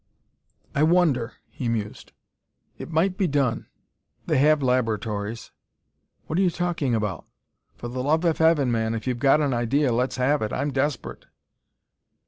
[0.73, 2.11] "I wonder..." he mused;
[2.79, 3.67] "it might be done:
[4.25, 5.51] they have laboratories."
[6.25, 7.27] "What are you talking about?
[7.75, 10.51] For the love of heaven, man, if you're got an idea, let's have it.
[10.51, 11.27] I'm desperate."